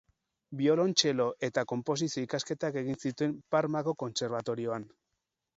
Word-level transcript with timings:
Biolontxelo 0.61 1.27
eta 1.49 1.65
Konposizio 1.73 2.25
ikasketak 2.29 2.81
egin 2.83 2.99
zituen 3.07 3.39
Parmako 3.57 3.97
Kontserbatorioan. 4.05 4.93